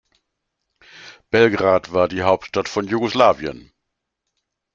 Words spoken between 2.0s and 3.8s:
die Hauptstadt von Jugoslawien.